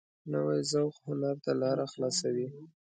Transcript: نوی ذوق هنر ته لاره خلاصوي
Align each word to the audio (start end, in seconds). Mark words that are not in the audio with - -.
نوی 0.31 0.59
ذوق 0.71 0.95
هنر 1.07 1.35
ته 1.45 1.51
لاره 1.61 1.85
خلاصوي 1.93 2.47